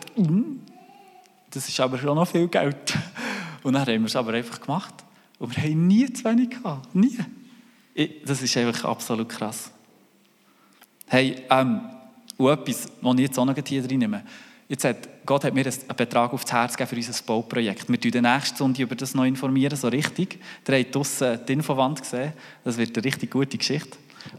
[1.51, 2.95] Das ist aber schon noch viel Geld.
[3.65, 4.95] Und dann haben wir es aber einfach gemacht.
[5.41, 6.95] Und wir haben nie zu wenig gehabt.
[6.95, 7.19] Nie.
[8.25, 9.73] Das ist einfach absolut krass.
[11.07, 11.81] Hey, ähm,
[12.37, 14.25] und etwas, was ich jetzt auch noch hier drin nehme.
[14.68, 17.88] Jetzt hat, Gott hat mir einen Betrag aufs Herz gegeben für unser Bauprojekt.
[17.88, 20.38] Wir informieren nächste Stunde über das noch informieren, so richtig.
[20.66, 22.33] Ihr habt draussen die Infowand gesehen.
[22.64, 23.98] Das wird eine richtig gute Geschichte.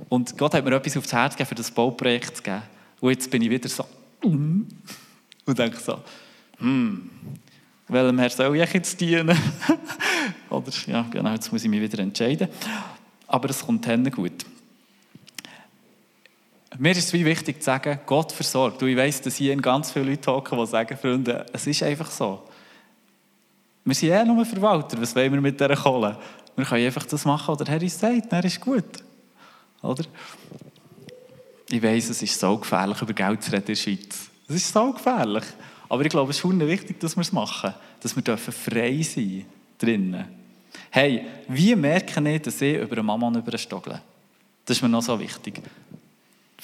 [0.09, 2.63] Und Gott hat mir etwas aufs Herz gegeben, für das Bauprojekt zu.
[3.01, 3.85] Und jetzt bin ich wieder so
[4.23, 4.63] mm,
[5.45, 5.99] und denke so,
[6.57, 7.09] hm,
[7.87, 9.37] welchem Herr soll ich jetzt dienen?
[10.49, 12.47] Oder, ja, genau, jetzt muss ich mich wieder entscheiden.
[13.27, 14.45] Aber es kommt dann gut.
[16.77, 18.81] Mir ist es wie wichtig zu sagen, Gott versorgt.
[18.81, 22.09] Und ich weiss, dass hier ganz viele Leute hocken, die sagen, Freunde, es ist einfach
[22.09, 22.43] so.
[23.83, 26.17] Wir sind eh nur Verwalter, was wollen wir mit dieser Kohle?
[26.55, 28.83] Wir können einfach das machen, was der Herr uns sagt, dann ist gut.
[29.81, 30.03] Oder?
[31.69, 34.29] Ich weiss, es ist so gefährlich, über Geld zu reden in der Schweiz.
[34.47, 35.43] Es ist so gefährlich.
[35.87, 37.73] Aber ich glaube, es ist wichtig, dass wir es machen.
[37.99, 39.45] Dass wir dürfen frei sein
[39.77, 40.25] drinnen.
[40.89, 44.01] Hey, wie merke ich, dass ich über einen Stogle?
[44.65, 45.61] Das ist mir noch so wichtig.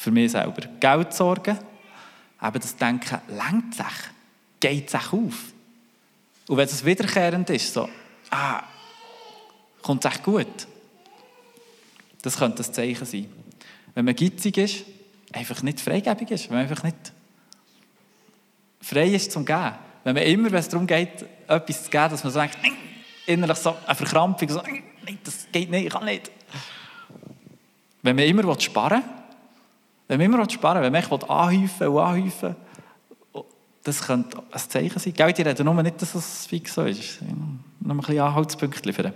[0.02, 0.64] Für mich selber.
[0.80, 1.60] Geld sorgen,
[2.42, 3.86] eben das Denken, lenkt sich,
[4.60, 5.54] geht sich auf.
[6.48, 7.88] Und wenn es wiederkehrend ist, so,
[8.32, 8.64] ah,
[9.84, 10.68] kommt es echt gut.
[12.24, 13.32] Das könnte ein Zeichen sein.
[13.94, 14.86] Wenn man gitzig ist,
[15.34, 17.14] einfach nicht freigebig ist, wenn man einfach nicht
[18.82, 19.76] frei ist zum Geben.
[20.04, 22.58] Wenn man immer, wenn es darum geht, etwas zu geben, dass man so denkt,
[23.28, 26.32] innerlich so eine Verkrampfung, so, nein, das geht nicht, ich kann nicht.
[28.02, 29.21] Wenn man immer sparen will,
[30.12, 32.56] wenn man immer sparen will, wenn man anhäufen und anhäufen
[33.84, 35.14] das könnte ein Zeichen sein.
[35.14, 37.20] Gell, die reden nur nicht, dass es fix so ist.
[37.80, 39.14] Noch ein bisschen Anhaltspunkte liefern.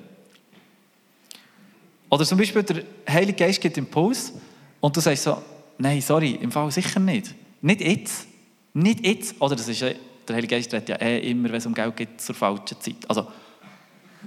[2.10, 4.34] Oder zum Beispiel der Heilige Geist gibt Impuls
[4.80, 5.42] und du sagst so,
[5.78, 7.36] nein, sorry, im Fall sicher nicht.
[7.62, 8.28] Nicht jetzt.
[8.74, 9.40] Nicht jetzt.
[9.40, 9.96] Oder das ist, der
[10.30, 13.08] Heilige Geist redet ja eh immer, wenn es um Geld geht, zur falschen Zeit.
[13.08, 13.28] Also,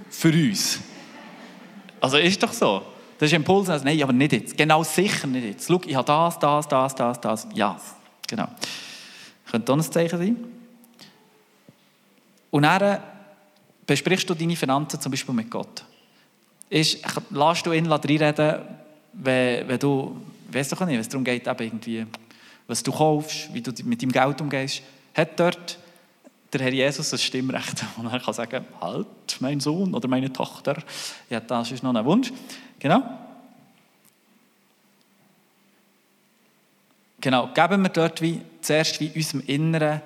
[0.09, 0.79] für uns.
[1.99, 2.83] Also ist doch so.
[3.19, 4.57] Das ist Impuls, also, nein, aber nicht jetzt.
[4.57, 5.67] Genau sicher nicht jetzt.
[5.67, 7.47] Schau, ich habe das, das, das, das, das.
[7.53, 7.77] Ja,
[8.25, 8.47] genau.
[9.51, 10.37] Könnte auch ein Zeichen sein.
[12.49, 13.01] Und dann
[13.85, 15.83] besprichst du deine Finanzen zum Beispiel mit Gott.
[16.69, 18.61] Ist, lässt du ihn reinreden,
[19.11, 20.15] wenn, wenn du,
[20.53, 22.05] weißt du nicht, wenn es darum geht, eben irgendwie,
[22.67, 24.81] was du kaufst, wie du mit deinem Geld umgehst,
[25.13, 25.77] hat dort
[26.53, 29.07] der Herr Jesus ein Stimmrecht, und er kann sagen, halt,
[29.41, 30.81] mein Sohn oder meine Tochter,
[31.29, 32.31] ja, das ist noch ein Wunsch.
[32.79, 33.03] Genau.
[37.21, 40.01] Genau, geben wir dort wie, zuerst wie unserem inneren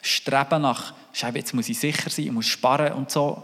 [0.00, 3.42] Streben nach, Scheibe, jetzt muss ich sicher sein, ich muss sparen und so.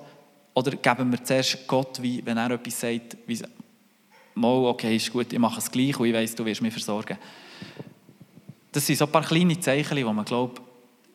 [0.55, 3.41] Oder geben wir zuerst Gott, wie, wenn er etwas sagt, wie,
[4.35, 7.19] mal, okay, ist gut, ich mache es gleich und ich weiss, du wirst mich versorgen.
[8.71, 10.61] Das sind so ein paar kleine Zeichen, die man, glaube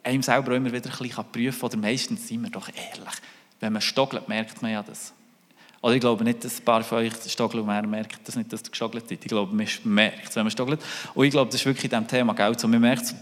[0.04, 1.70] einem selber immer wieder ein bisschen prüfen kann.
[1.70, 3.14] Oder meistens sind wir doch ehrlich.
[3.60, 5.14] Wenn man stockelt, merkt man ja das.
[5.84, 8.52] Oder ich glaube nicht, dass ein paar von euch stoggeln und man merkt das nicht,
[8.54, 9.20] dass ihr gestoggelt seid.
[9.22, 10.80] Ich glaube, man merkt es, wenn man stoggelt.
[11.14, 12.70] Und ich glaube, das ist wirklich in diesem Thema Geld so.
[12.70, 13.16] Man merkt so,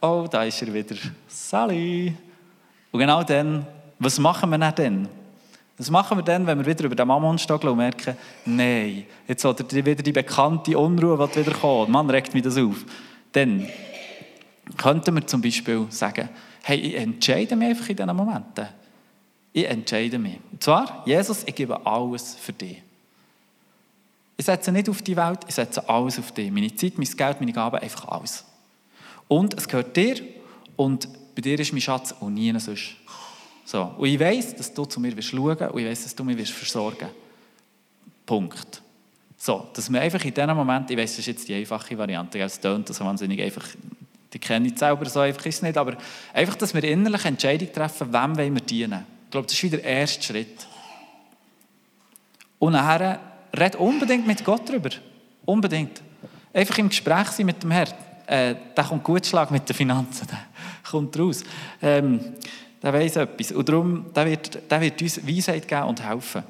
[0.00, 0.96] oh, da ist er wieder.
[1.28, 2.14] Sally.
[2.90, 3.66] Und genau dann,
[3.98, 5.06] was machen wir dann?
[5.76, 8.16] Was machen wir dann, wenn wir wieder über den Mammon stoggeln und merken,
[8.46, 11.90] nein, jetzt hat er wieder die bekannte Unruhe die wieder kommt.
[11.90, 12.86] Mann, regt mich das auf.
[13.32, 13.68] Dann
[14.78, 16.30] könnten wir zum Beispiel sagen,
[16.62, 18.66] hey, ich entscheide mich einfach in diesen Momenten.
[19.52, 20.38] Ich entscheide mich.
[20.52, 22.82] Und zwar, Jesus, ich gebe alles für dich.
[24.36, 26.50] Ich setze nicht auf die Welt, ich setze alles auf dich.
[26.50, 28.44] Meine Zeit, mein Geld, meine Gaben, einfach alles.
[29.26, 30.16] Und es gehört dir
[30.76, 32.96] und bei dir ist mein Schatz und nie sonst.
[33.64, 33.82] So.
[33.98, 36.38] Und ich weiß, dass du zu mir wirst schauen und ich weiß, dass du mich
[36.38, 37.08] wirst versorgen
[38.24, 38.82] Punkt.
[39.36, 42.38] So, dass wir einfach in diesem Moment, ich weiß, das ist jetzt die einfache Variante,
[42.40, 43.66] es tönt so wahnsinnig einfach,
[44.32, 45.96] die kenne ich selber, so einfach ist es nicht, aber
[46.32, 49.17] einfach, dass wir innerlich Entscheidung treffen, wem wollen wir dienen.
[49.28, 50.66] Ich glaube, das ist wieder der erste Schritt.
[52.58, 53.20] Und nachher
[53.54, 54.88] red unbedingt mit Gott darüber.
[55.44, 56.00] Unbedingt.
[56.54, 57.92] Einfach im Gespräch sein mit dem Herrn.
[58.26, 60.26] Äh, der kommt gut Schlag mit den Finanzen.
[60.28, 60.38] Der
[60.90, 61.44] kommt raus.
[61.82, 62.36] Ähm,
[62.82, 63.52] der weiß etwas.
[63.52, 66.42] Und darum, der wird, der wird uns Weisheit geben und helfen.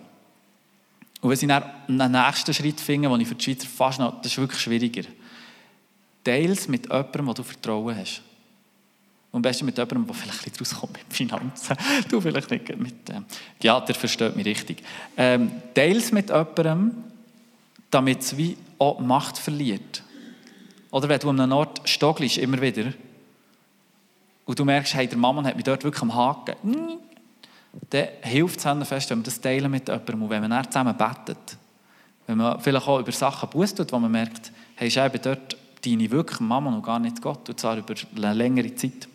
[1.21, 4.23] Und wenn sie dann einen nächsten Schritt finden, den ich für die Schweizer fast noch,
[4.23, 5.03] das ist wirklich schwieriger.
[6.23, 8.23] Teils mit jemandem, wo du Vertrauen hast.
[9.31, 11.77] Und am besten mit jemandem, der vielleicht ein bisschen rauskommt mit Finanzen.
[12.09, 13.25] Du vielleicht nicht mit dem.
[13.63, 14.83] Ja, der versteht mich richtig.
[15.17, 17.05] Ähm, teils mit jemandem,
[17.91, 20.03] damit es wie auch Macht verliert.
[20.91, 22.93] Oder wenn du an einem Ort stoggelst, immer wieder,
[24.47, 26.99] und du merkst, hey, der Mama hat mich dort wirklich am Haken,
[27.91, 30.97] dann hilft es fest, wenn wir das teilen mit jemandem und wenn man dann zusammen
[30.97, 31.59] betet.
[32.27, 36.11] Wenn man vielleicht auch über Sachen Buß tut, wo man merkt, hey, Scheibe, dort diene
[36.11, 39.09] wirklich Mama noch gar nicht Gott, und zwar über eine längere Zeit.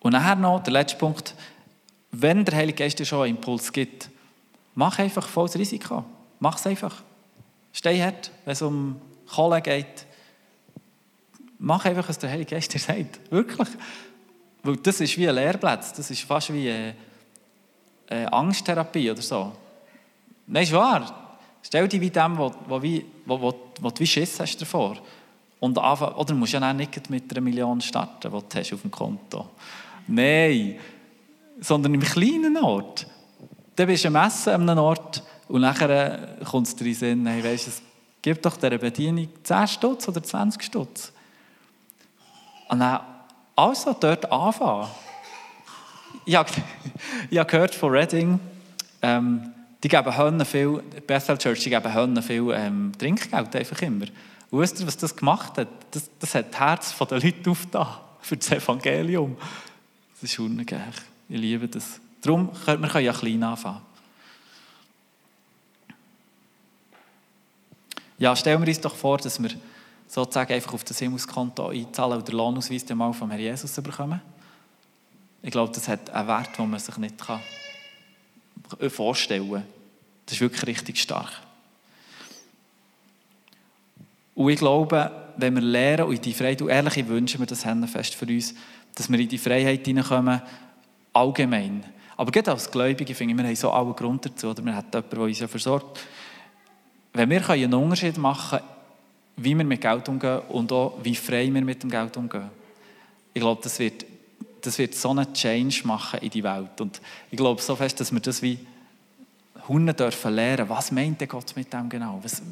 [0.00, 1.34] Und nachher noch der letzte Punkt.
[2.10, 4.08] Wenn der Heilige Geist dir schon einen Impuls gibt,
[4.74, 6.04] mach einfach volles Risiko.
[6.40, 7.02] Mach es einfach.
[7.72, 10.06] Steh hart, wenn es um Kohle geht.
[11.58, 13.20] Mach einfach, was der Heilige Geist dir sagt.
[13.30, 13.68] Wirklich.
[14.62, 15.92] Weil das ist wie ein Lehrplatz.
[15.92, 16.94] Das ist fast wie eine,
[18.08, 19.52] eine Angsttherapie oder so.
[20.46, 21.34] Nein, ist wahr.
[21.62, 24.96] Stell dich wie dem, wo, wo, wo, wo, wo du wie Schiss hast davor.
[25.60, 28.90] Und anfangen, oder musst ja nicht mit einer Million starten, die du hast auf dem
[28.90, 29.87] Konto hast.
[30.08, 30.76] Nein.
[31.60, 33.06] sondern im kleinen Ort.
[33.76, 37.26] Dann bist du am Essen an einem Ort und nachher kommt es dir in Sinn,
[37.26, 37.82] hey, weißt, es
[38.22, 41.12] gibt doch dieser Bedienung 10 Stutz oder 20 Stutz.
[42.68, 43.00] Und dann
[43.56, 44.88] also dort anfangen.
[46.24, 46.50] Ich habe,
[47.30, 48.40] ich habe gehört von Reading,
[49.02, 54.06] ähm, die geben Hönnen viel, Bethel Church, die geben Hönnen viel ähm, Trinkgeld einfach immer.
[54.50, 55.68] Und wisst ihr, was das gemacht hat?
[55.90, 57.86] Das, das hat das Herz der Leute aufgetan
[58.20, 59.36] für das Evangelium.
[60.20, 60.78] Das ist unglaublich.
[61.28, 62.00] Ich liebe das.
[62.20, 63.82] Darum können wir ja klein anfangen.
[68.18, 69.50] Ja, stellen wir uns doch vor, dass wir
[70.08, 74.20] sozusagen einfach auf das Himmelskonto einzahlen und den Lohnausweis dann mal vom Herrn Jesus bekommen.
[75.40, 77.14] Ich glaube, das hat einen Wert, den man sich nicht
[78.88, 79.62] vorstellen kann.
[80.26, 81.30] Das ist wirklich richtig stark.
[84.34, 87.46] Und ich glaube, wenn wir lernen und in die Freiheit, und ehrlich, ich wünsche mir
[87.46, 88.54] das fest für uns,
[88.98, 90.42] dass wir in die Freiheit hineinkommen,
[91.12, 91.84] allgemein.
[92.16, 94.86] Aber gerade als Gläubige finde ich, wir haben so allen Grund dazu, oder wir haben
[94.92, 96.00] jemanden, der uns ja versorgt.
[97.12, 98.70] Wenn wir einen Unterschied machen können,
[99.36, 102.50] wie wir mit Geld umgehen und auch wie frei wir mit dem Geld umgehen,
[103.32, 104.04] ich glaube, das wird,
[104.62, 106.80] das wird so einen Change machen in die Welt.
[106.80, 108.58] Und ich glaube so fest, dass wir das wie
[109.68, 112.18] Hunde dürfen lernen, was meint der Gott mit dem genau?
[112.20, 112.42] Was,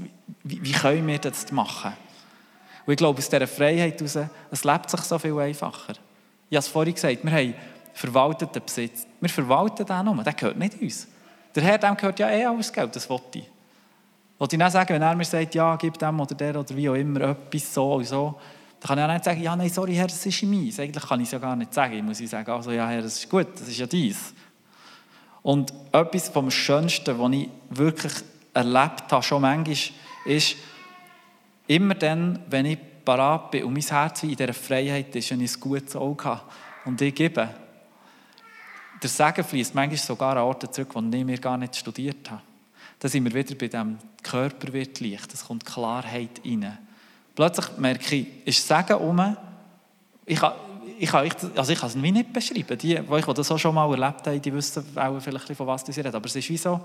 [0.45, 1.93] wie, wie können wir das machen?
[2.87, 5.95] Und ich glaube, aus dieser Freiheit heraus, es lebt sich so viel einfacher.
[6.49, 7.55] Ich habe es vorhin gesagt, wir haben
[7.93, 9.07] verwalteten Besitz.
[9.21, 11.09] Wir verwalten den nur, der gehört nicht uns.
[11.55, 13.51] Der Herr, dem gehört ja eh alles Geld, das wollte ich.
[14.39, 16.89] Wollte ich dann sagen, wenn er mir sagt, ja, gib dem oder der oder wie
[16.89, 18.39] auch immer etwas so und so,
[18.81, 20.79] dann kann ich auch nicht sagen, ja, nein, sorry, Herr, das ist meins.
[20.79, 21.95] Eigentlich kann ich es ja gar nicht sagen.
[21.95, 24.35] Ich muss sagen, also, ja, Herr, das ist gut, das ist ja dies.
[25.43, 28.13] Und etwas vom Schönsten, was ich wirklich
[28.53, 29.77] erlebt habe, schon manchmal,
[30.27, 30.57] ist,
[31.67, 35.57] immer dann, wenn ich parat bin und mein Herz in dieser Freiheit ist und ich
[35.57, 36.43] ein gutes Auge habe
[36.85, 37.49] und ich gebe,
[39.03, 42.43] der Segen fließt manchmal sogar an Orte zurück, die ich mir gar nicht studiert habe.
[42.99, 46.79] Da sind wir wieder bei dem Körper wird leicht, es kommt Klarheit rein.
[47.35, 49.37] Plötzlich merke ich, ist Segen um,
[50.25, 50.55] ich kann,
[50.99, 52.79] ich kann, also ich kann es nicht beschreiben.
[52.79, 55.93] Die, die das auch schon mal erlebt haben, die wissen auch vielleicht von was sie
[55.93, 56.15] reden.
[56.15, 56.81] Aber es ist wie so,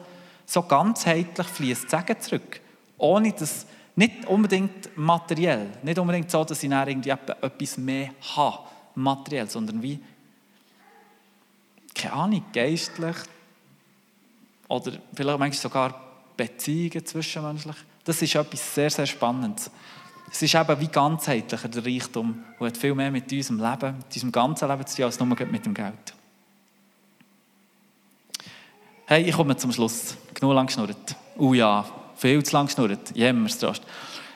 [0.46, 2.60] so ganzheitlich fließt Segen zurück.
[2.98, 3.66] Ohne dass,
[4.02, 8.58] nicht unbedingt materiell, nicht unbedingt so, dass ich irgendwie etwas mehr habe,
[8.96, 10.00] materiell, sondern wie,
[11.94, 13.16] keine Ahnung, geistlich
[14.68, 16.02] oder vielleicht manchmal sogar
[16.36, 17.76] Beziehungen zwischenmenschlich.
[18.04, 19.70] Das ist etwas sehr, sehr Spannendes.
[20.32, 24.16] Es ist eben wie ganzheitlicher, der Reichtum, und hat viel mehr mit unserem Leben, mit
[24.16, 26.14] unserem ganzen Leben zu tun, als nur mit dem Geld.
[29.06, 30.18] Hey, ich komme zum Schluss.
[30.34, 31.16] Genug lang geschnurrt.
[31.38, 31.86] Oh ja,
[32.22, 33.16] viel zu lang geschnurrt.
[33.16, 33.82] Jämmerstrost.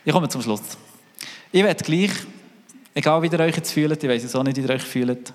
[0.04, 0.78] Ich komme zum Schluss.
[1.52, 2.12] Ich werde gleich,
[2.96, 5.34] egal wie ihr euch jetzt fühlt, ich weiß es auch nicht, wie ihr euch fühlt,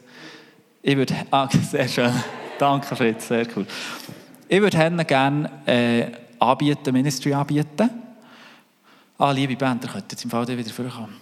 [0.82, 2.12] ich würde, ah, sehr schön.
[2.58, 3.66] Danke, Fritz, sehr cool.
[4.48, 6.10] Ich würde gerne äh,
[6.40, 7.88] anbieten, Ministry anbieten.
[9.16, 11.16] Ah, liebe Band, könnt jetzt im Fall wieder vorkommen.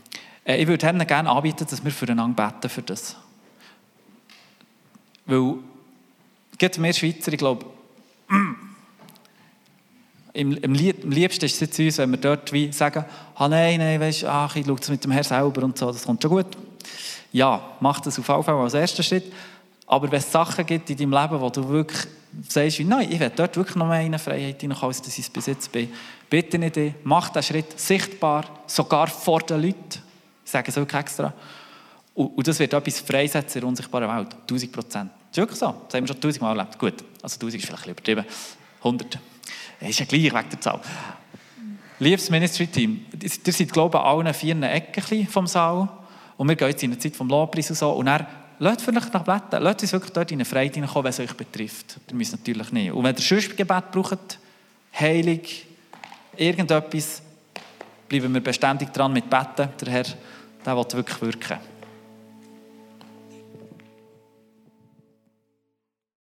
[0.44, 3.16] Äh, ich würde gerne anbieten, dass wir füreinander beten für das.
[5.26, 5.56] Weil,
[6.56, 7.66] geht mehr Schweizer, ich glaube,
[10.38, 14.24] im, im, liebsten ist es uns, wenn wir dort wie sagen, ah nein, nein, weißt,
[14.24, 16.46] ach, ich schaue das mit dem Herrn selber und so, das kommt schon gut.
[17.32, 19.32] Ja, mach das auf jeden Fall als ersten Schritt.
[19.86, 22.06] Aber wenn es Sachen gibt in deinem Leben, wo du wirklich
[22.48, 25.30] sagst, nein, ich will dort wirklich noch mehr in Freiheit hineinkommen, als dass ich es
[25.30, 25.92] bis jetzt bin,
[26.30, 30.02] bitte nicht mach diesen Schritt sichtbar, sogar vor den Leuten.
[30.44, 31.32] Ich sage es wirklich extra.
[32.14, 34.34] Und, das wird etwas freisetzen in der unsichtbaren Welt.
[34.42, 35.10] 1000 Prozent.
[35.30, 35.66] Das ist wirklich so.
[35.66, 36.78] Das haben wir schon tausendmal erlebt.
[36.78, 38.24] Gut, also 1000 ist vielleicht ein bisschen übertrieben.
[38.78, 39.18] 100.
[39.80, 40.80] Ist ja gleich weg der Zahl.
[42.00, 45.88] Liebes Ministry-Team, ihr seid, glaube ich, allen vier Ecken vom Saal.
[46.36, 47.90] Und wir gehen jetzt in eine Zeit vom Lobpreis und so.
[47.90, 48.26] Und dann
[48.60, 49.62] lasst vielleicht nach beten.
[49.62, 51.98] Lasst uns wirklich dort in eine Freiheit hineinkommen, wenn es euch betrifft.
[52.08, 52.92] Ihr müsst natürlich nicht.
[52.92, 54.38] Und wenn ihr sonst Gebet braucht,
[54.98, 55.66] heilig,
[56.36, 57.22] irgendetwas,
[58.08, 59.68] bleiben wir beständig dran mit Beten.
[59.80, 60.04] Der Herr,
[60.64, 61.58] der will wirklich wirken.